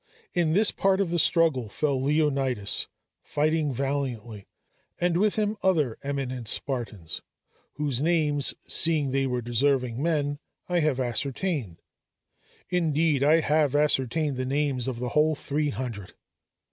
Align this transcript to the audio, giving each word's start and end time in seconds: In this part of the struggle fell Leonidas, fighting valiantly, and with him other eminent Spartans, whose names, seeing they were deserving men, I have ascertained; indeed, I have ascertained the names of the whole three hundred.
In 0.33 0.53
this 0.53 0.71
part 0.71 0.99
of 0.99 1.11
the 1.11 1.19
struggle 1.19 1.69
fell 1.69 2.01
Leonidas, 2.01 2.87
fighting 3.21 3.71
valiantly, 3.71 4.47
and 4.99 5.15
with 5.15 5.35
him 5.35 5.57
other 5.61 5.95
eminent 6.01 6.47
Spartans, 6.47 7.21
whose 7.73 8.01
names, 8.01 8.55
seeing 8.63 9.11
they 9.11 9.27
were 9.27 9.43
deserving 9.43 10.01
men, 10.01 10.39
I 10.67 10.79
have 10.79 10.99
ascertained; 10.99 11.83
indeed, 12.71 13.21
I 13.23 13.41
have 13.41 13.75
ascertained 13.75 14.37
the 14.37 14.43
names 14.47 14.87
of 14.87 14.97
the 14.97 15.09
whole 15.09 15.35
three 15.35 15.69
hundred. 15.69 16.15